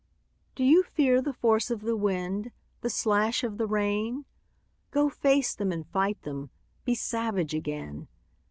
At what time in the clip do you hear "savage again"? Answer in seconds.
6.95-8.07